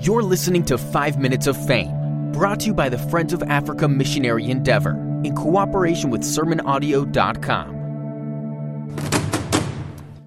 You're 0.00 0.22
listening 0.22 0.64
to 0.66 0.78
5 0.78 1.18
Minutes 1.18 1.48
of 1.48 1.66
Fame, 1.66 2.30
brought 2.30 2.60
to 2.60 2.66
you 2.66 2.72
by 2.72 2.88
the 2.88 2.96
Friends 2.96 3.32
of 3.32 3.42
Africa 3.42 3.88
Missionary 3.88 4.48
Endeavor 4.48 4.92
in 5.24 5.34
cooperation 5.34 6.10
with 6.10 6.20
SermonAudio.com. 6.20 8.96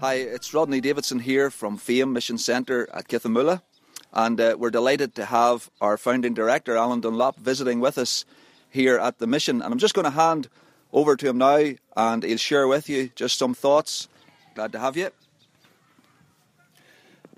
Hi, 0.00 0.14
it's 0.14 0.54
Rodney 0.54 0.80
Davidson 0.80 1.18
here 1.18 1.50
from 1.50 1.76
Fame 1.76 2.14
Mission 2.14 2.38
Centre 2.38 2.88
at 2.94 3.08
Kithamula, 3.08 3.60
and 4.14 4.40
uh, 4.40 4.56
we're 4.58 4.70
delighted 4.70 5.14
to 5.16 5.26
have 5.26 5.70
our 5.82 5.98
founding 5.98 6.32
director, 6.32 6.74
Alan 6.74 7.02
Dunlop, 7.02 7.36
visiting 7.36 7.78
with 7.78 7.98
us 7.98 8.24
here 8.70 8.96
at 8.96 9.18
the 9.18 9.26
mission. 9.26 9.60
And 9.60 9.70
I'm 9.70 9.78
just 9.78 9.92
going 9.92 10.06
to 10.06 10.10
hand 10.10 10.48
over 10.94 11.14
to 11.14 11.28
him 11.28 11.36
now, 11.36 11.72
and 11.94 12.22
he'll 12.22 12.38
share 12.38 12.66
with 12.66 12.88
you 12.88 13.10
just 13.14 13.36
some 13.36 13.52
thoughts. 13.52 14.08
Glad 14.54 14.72
to 14.72 14.78
have 14.78 14.96
you. 14.96 15.10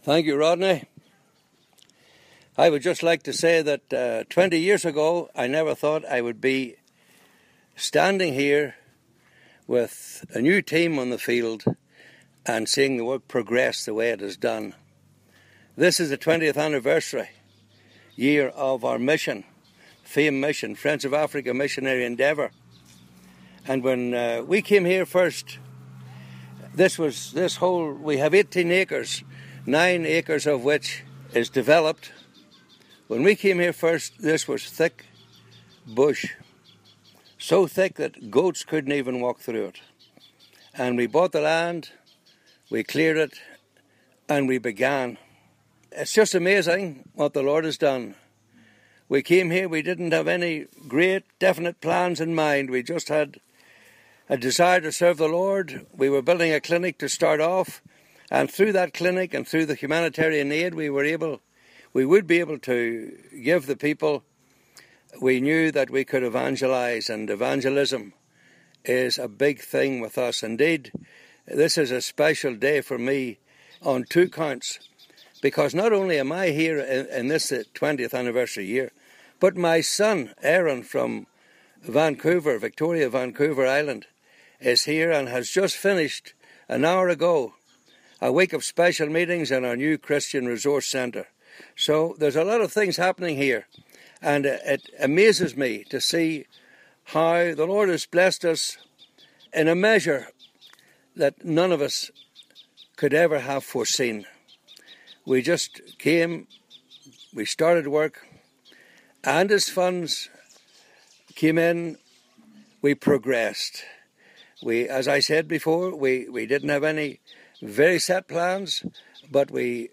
Thank 0.03 0.27
you, 0.27 0.37
Rodney. 0.37 0.85
I 2.61 2.69
would 2.69 2.83
just 2.83 3.03
like 3.03 3.23
to 3.23 3.33
say 3.33 3.63
that 3.63 3.91
uh, 3.91 4.25
20 4.29 4.59
years 4.59 4.85
ago, 4.85 5.31
I 5.35 5.47
never 5.47 5.75
thought 5.75 6.05
I 6.05 6.21
would 6.21 6.43
be 6.43 6.77
standing 7.75 8.35
here 8.35 8.75
with 9.67 10.27
a 10.35 10.43
new 10.43 10.61
team 10.61 10.99
on 10.99 11.09
the 11.09 11.17
field 11.17 11.65
and 12.45 12.69
seeing 12.69 12.99
the 12.99 13.05
work 13.07 13.27
progress 13.29 13.87
the 13.87 13.95
way 13.95 14.11
it 14.11 14.21
has 14.21 14.37
done. 14.37 14.75
This 15.75 15.99
is 16.01 16.11
the 16.11 16.19
20th 16.19 16.59
anniversary 16.59 17.31
year 18.15 18.49
of 18.49 18.85
our 18.85 18.99
mission, 18.99 19.45
FAME 20.05 20.39
mission, 20.39 20.75
Friends 20.75 21.07
of 21.07 21.15
Africa 21.15 21.55
Missionary 21.55 22.05
Endeavour. 22.05 22.51
And 23.67 23.83
when 23.83 24.13
uh, 24.13 24.43
we 24.47 24.61
came 24.61 24.85
here 24.85 25.07
first, 25.07 25.59
this 26.75 26.99
was 26.99 27.33
this 27.33 27.57
whole, 27.57 27.95
we 27.95 28.19
have 28.19 28.35
18 28.35 28.71
acres, 28.71 29.25
nine 29.65 30.05
acres 30.05 30.47
of 30.47 30.63
which 30.63 31.05
is 31.33 31.49
developed. 31.49 32.13
When 33.11 33.25
we 33.25 33.35
came 33.35 33.59
here 33.59 33.73
first, 33.73 34.23
this 34.23 34.47
was 34.47 34.71
thick 34.71 35.07
bush, 35.85 36.27
so 37.39 37.67
thick 37.67 37.97
that 37.97 38.31
goats 38.31 38.63
couldn't 38.63 38.93
even 38.93 39.19
walk 39.19 39.41
through 39.41 39.65
it. 39.65 39.81
And 40.75 40.97
we 40.97 41.09
bought 41.09 41.33
the 41.33 41.41
land, 41.41 41.91
we 42.71 42.85
cleared 42.85 43.17
it, 43.17 43.33
and 44.29 44.47
we 44.47 44.59
began. 44.59 45.19
It's 45.91 46.13
just 46.13 46.37
amazing 46.37 47.09
what 47.15 47.35
the 47.35 47.43
Lord 47.43 47.65
has 47.65 47.77
done. 47.77 48.15
We 49.09 49.23
came 49.23 49.51
here, 49.51 49.69
we 49.69 49.83
didn't 49.83 50.13
have 50.13 50.29
any 50.29 50.67
great, 50.87 51.25
definite 51.41 51.81
plans 51.81 52.21
in 52.21 52.33
mind. 52.37 52.71
We 52.71 52.85
just 52.85 53.09
had 53.09 53.41
a 54.29 54.37
desire 54.37 54.83
to 54.83 54.93
serve 54.93 55.17
the 55.17 55.27
Lord. 55.27 55.85
We 55.93 56.09
were 56.09 56.23
building 56.23 56.53
a 56.53 56.61
clinic 56.61 56.97
to 56.99 57.09
start 57.09 57.41
off, 57.41 57.83
and 58.31 58.49
through 58.49 58.71
that 58.75 58.95
clinic 58.95 59.35
and 59.35 59.49
through 59.49 59.67
the 59.67 59.75
humanitarian 59.75 60.53
aid, 60.53 60.77
we 60.77 60.89
were 60.89 61.05
able, 61.05 61.41
we 61.93 62.05
would 62.05 62.27
be 62.27 62.41
able 62.41 62.59
to 62.61 63.19
give 63.43 63.67
the 63.67 63.77
people. 63.77 64.25
We 65.21 65.41
knew 65.41 65.73
that 65.73 65.91
we 65.91 66.05
could 66.05 66.23
evangelize, 66.23 67.11
and 67.11 67.29
evangelism 67.29 68.15
is 68.85 69.19
a 69.19 69.29
big 69.29 69.61
thing 69.61 70.01
with 70.01 70.17
us. 70.17 70.43
Indeed, 70.43 70.93
this 71.47 71.77
is 71.77 71.91
a 71.91 72.01
special 72.01 72.55
day 72.55 72.81
for 72.81 72.99
me 72.99 73.39
on 73.83 74.05
two 74.05 74.29
counts, 74.29 74.79
because 75.43 75.75
not 75.75 75.93
only 75.93 76.19
am 76.19 76.33
I 76.33 76.49
here 76.49 76.79
in, 76.79 77.07
in 77.07 77.29
this 77.29 77.51
20th 77.51 78.15
anniversary 78.15 78.67
year, 78.67 78.93
but 79.41 79.57
my 79.57 79.81
son 79.81 80.35
Aaron 80.43 80.83
from 80.83 81.27
Vancouver, 81.83 82.59
Victoria, 82.59 83.09
Vancouver 83.09 83.67
Island, 83.67 84.07
is 84.61 84.85
here 84.85 85.11
and 85.11 85.29
has 85.29 85.49
just 85.49 85.77
finished 85.77 86.35
an 86.69 86.85
hour 86.85 87.09
ago 87.09 87.55
a 88.21 88.31
week 88.31 88.53
of 88.53 88.63
special 88.63 89.09
meetings 89.09 89.51
in 89.51 89.65
our 89.65 89.77
new 89.77 89.97
Christian 89.97 90.47
Resource 90.47 90.87
Centre. 90.87 91.29
So 91.77 92.15
there's 92.19 92.37
a 92.37 92.45
lot 92.45 92.61
of 92.61 92.73
things 92.73 92.97
happening 92.97 93.37
here, 93.37 93.67
and 94.21 94.47
it 94.47 94.91
amazes 94.99 95.57
me 95.57 95.85
to 95.91 96.01
see 96.01 96.47
how 97.05 97.55
the 97.55 97.67
Lord 97.67 97.89
has 97.89 98.07
blessed 98.07 98.45
us 98.45 98.79
in 99.53 99.69
a 99.69 99.75
measure 99.75 100.29
that 101.17 101.45
none 101.45 101.73
of 101.73 101.81
us 101.81 102.11
could 102.97 103.15
ever 103.15 103.41
have 103.41 103.65
foreseen. 103.65 104.27
We 105.27 105.43
just 105.43 105.81
came, 105.99 106.47
we 107.35 107.45
started 107.45 107.89
work, 107.89 108.27
and 109.25 109.51
as 109.51 109.69
funds 109.69 110.29
came 111.35 111.59
in, 111.59 111.99
we 112.83 112.95
progressed. 112.95 113.85
We, 114.63 114.89
as 114.89 115.09
I 115.09 115.21
said 115.21 115.49
before, 115.49 115.95
we, 115.95 116.29
we 116.29 116.47
didn't 116.47 116.69
have 116.69 116.85
any 116.85 117.21
very 117.63 117.99
set 117.99 118.29
plans, 118.29 118.85
but 119.31 119.51
we 119.51 119.91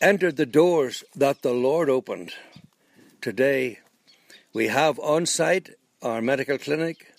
entered 0.00 0.36
the 0.36 0.46
doors 0.46 1.04
that 1.14 1.42
the 1.42 1.52
Lord 1.52 1.90
opened. 1.90 2.32
Today, 3.20 3.80
we 4.54 4.68
have 4.68 4.98
on 4.98 5.26
site 5.26 5.70
our 6.02 6.22
medical 6.22 6.56
clinic, 6.56 7.12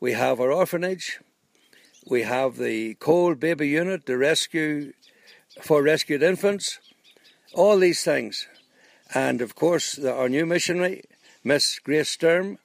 we 0.00 0.12
have 0.12 0.40
our 0.40 0.50
orphanage, 0.50 1.20
we 2.08 2.22
have 2.22 2.56
the 2.56 2.94
cold 2.94 3.38
baby 3.38 3.68
unit, 3.68 4.06
the 4.06 4.16
rescue 4.16 4.94
for 5.60 5.82
rescued 5.82 6.22
infants, 6.22 6.78
all 7.52 7.78
these 7.78 8.02
things. 8.02 8.48
And 9.14 9.42
of 9.42 9.54
course, 9.54 9.98
our 10.02 10.28
new 10.30 10.46
missionary, 10.46 11.02
Miss 11.44 11.78
Grace 11.78 12.08
Sturm 12.08 12.58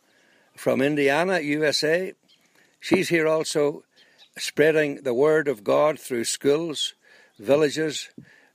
from 0.55 0.81
Indiana, 0.81 1.39
USA, 1.41 2.13
she's 2.79 3.09
here 3.09 3.27
also 3.27 3.83
spreading 4.37 5.03
the 5.03 5.13
word 5.13 5.49
of 5.49 5.65
God 5.65 5.99
through 5.99 6.23
schools, 6.23 6.93
villages, 7.37 8.09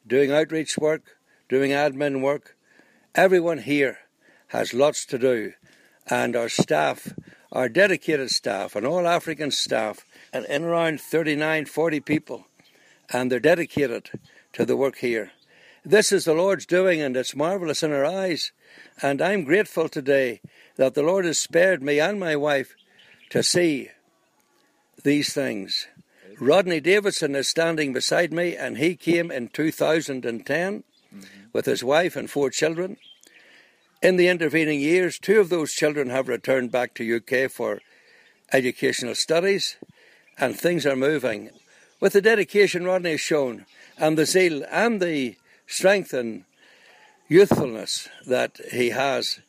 doing 0.07 0.31
outreach 0.33 0.77
work, 0.79 1.17
doing 1.49 1.71
admin 1.71 2.21
work. 2.21 2.57
Everyone 3.15 3.59
here 3.59 3.99
has 4.49 4.75
lots 4.75 5.07
to 5.07 5.19
do, 5.19 5.53
and 6.09 6.37
our 6.37 6.49
staff, 6.49 7.15
our 7.53 7.69
dedicated 7.69 8.31
staff, 8.31 8.77
and 8.77 8.87
all 8.87 9.07
African 9.07 9.51
staff, 9.51 10.05
and 10.33 10.45
in 10.47 10.65
around 10.65 11.01
39, 11.01 11.67
40 11.67 12.01
people, 12.01 12.47
and 13.13 13.31
they're 13.31 13.41
dedicated 13.41 14.11
to 14.53 14.65
the 14.65 14.77
work 14.77 14.99
here. 14.99 15.33
This 15.85 16.13
is 16.13 16.25
the 16.25 16.33
Lord's 16.33 16.65
doing, 16.65 17.01
and 17.03 17.17
it's 17.17 17.37
marvellous 17.37 17.83
in 17.83 17.93
our 17.93 18.07
eyes. 18.07 18.53
And 19.03 19.21
I'm 19.21 19.45
grateful 19.45 19.89
today 19.89 20.41
that 20.77 20.95
the 20.95 21.03
Lord 21.03 21.27
has 21.27 21.39
spared 21.39 21.83
me 21.83 22.01
and 22.01 22.19
my 22.19 22.37
wife 22.37 22.75
to 23.31 23.43
see 23.43 23.91
these 25.03 25.35
things. 25.35 25.87
Rodney 26.41 26.81
Davidson 26.81 27.35
is 27.35 27.49
standing 27.49 27.93
beside 27.93 28.33
me, 28.33 28.57
and 28.57 28.79
he 28.79 28.97
came 28.97 29.31
in 29.31 29.49
2010 29.49 30.83
mm-hmm. 31.15 31.27
with 31.53 31.67
his 31.67 31.85
wife 31.85 32.17
and 32.17 32.31
four 32.31 32.51
children. 32.51 32.97
In 34.03 34.17
the 34.17 34.29
intervening 34.29 34.81
years, 34.81 35.19
two 35.19 35.41
of 35.41 35.49
those 35.49 35.73
children 35.73 36.11
have 36.11 36.29
returned 36.29 36.71
back 36.71 36.95
to 36.95 37.17
UK 37.17 37.51
for 37.51 37.81
educational 38.53 39.15
studies, 39.15 39.77
and 40.39 40.59
things 40.59 40.85
are 40.85 40.97
moving. 40.97 41.51
With 42.01 42.13
the 42.13 42.21
dedication 42.21 42.85
Rodney 42.85 43.13
has 43.13 43.21
shown, 43.21 43.67
and 43.97 44.19
the 44.19 44.27
zeal, 44.27 44.65
and 44.71 45.01
the 45.01 45.37
strength 45.67 46.13
and 46.13 46.45
youthfulness 47.29 48.09
that 48.27 48.61
he 48.73 48.91
has, 48.91 49.41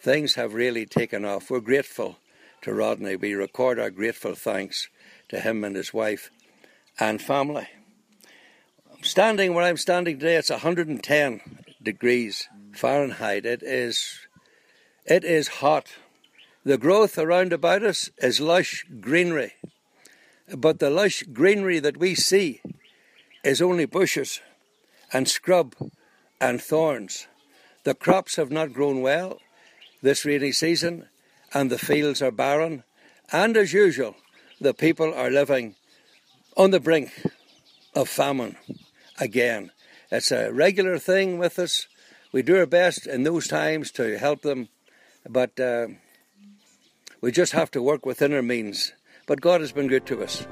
things 0.00 0.34
have 0.34 0.54
really 0.54 0.86
taken 0.86 1.24
off. 1.24 1.50
We're 1.50 1.60
grateful 1.60 2.16
to 2.62 2.72
Rodney. 2.72 3.16
We 3.16 3.34
record 3.34 3.78
our 3.78 3.90
grateful 3.90 4.34
thanks 4.34 4.88
to 5.28 5.40
him 5.40 5.64
and 5.64 5.76
his 5.76 5.92
wife 5.92 6.30
and 6.98 7.20
family. 7.20 7.68
I'm 8.92 9.04
standing 9.04 9.54
where 9.54 9.64
I'm 9.64 9.76
standing 9.76 10.18
today, 10.18 10.36
it's 10.36 10.50
110 10.50 11.40
degrees 11.82 12.48
Fahrenheit. 12.72 13.46
It 13.46 13.62
is, 13.62 14.18
it 15.04 15.24
is 15.24 15.48
hot. 15.48 15.86
The 16.64 16.78
growth 16.78 17.18
around 17.18 17.52
about 17.52 17.82
us 17.82 18.10
is 18.18 18.40
lush 18.40 18.84
greenery. 19.00 19.54
But 20.56 20.78
the 20.78 20.90
lush 20.90 21.22
greenery 21.24 21.78
that 21.78 21.96
we 21.96 22.14
see 22.14 22.60
is 23.44 23.62
only 23.62 23.86
bushes 23.86 24.40
and 25.12 25.28
scrub 25.28 25.74
and 26.40 26.60
thorns. 26.60 27.26
The 27.84 27.94
crops 27.94 28.36
have 28.36 28.50
not 28.50 28.72
grown 28.72 29.00
well 29.00 29.38
this 30.02 30.24
rainy 30.24 30.52
season, 30.52 31.08
and 31.52 31.70
the 31.70 31.78
fields 31.78 32.22
are 32.22 32.30
barren. 32.30 32.84
And 33.32 33.56
as 33.56 33.72
usual, 33.72 34.14
the 34.60 34.74
people 34.74 35.14
are 35.14 35.30
living 35.30 35.74
on 36.56 36.70
the 36.70 36.80
brink 36.80 37.10
of 37.94 38.08
famine 38.08 38.56
again. 39.20 39.70
It's 40.10 40.32
a 40.32 40.52
regular 40.52 40.98
thing 40.98 41.38
with 41.38 41.58
us. 41.58 41.86
We 42.32 42.42
do 42.42 42.58
our 42.58 42.66
best 42.66 43.06
in 43.06 43.22
those 43.22 43.46
times 43.46 43.90
to 43.92 44.18
help 44.18 44.42
them, 44.42 44.68
but 45.28 45.58
uh, 45.58 45.88
we 47.20 47.32
just 47.32 47.52
have 47.52 47.70
to 47.72 47.82
work 47.82 48.04
within 48.04 48.32
our 48.32 48.42
means. 48.42 48.92
But 49.26 49.40
God 49.40 49.60
has 49.60 49.72
been 49.72 49.88
good 49.88 50.06
to 50.06 50.22
us. 50.22 50.46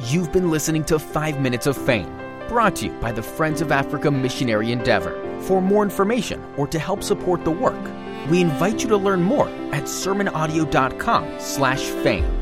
You've 0.00 0.32
been 0.32 0.50
listening 0.50 0.84
to 0.84 0.98
5 0.98 1.40
Minutes 1.40 1.66
of 1.66 1.76
Fame, 1.76 2.12
brought 2.48 2.76
to 2.76 2.86
you 2.86 2.92
by 2.94 3.12
the 3.12 3.22
Friends 3.22 3.60
of 3.60 3.70
Africa 3.70 4.10
Missionary 4.10 4.72
Endeavor. 4.72 5.20
For 5.42 5.62
more 5.62 5.82
information 5.82 6.42
or 6.56 6.66
to 6.68 6.78
help 6.78 7.02
support 7.02 7.44
the 7.44 7.50
work, 7.50 7.80
we 8.28 8.40
invite 8.40 8.82
you 8.82 8.88
to 8.88 8.96
learn 8.96 9.22
more 9.22 9.48
at 9.72 9.84
sermonaudio.com 9.84 11.36
slash 11.38 11.82
fame. 11.82 12.33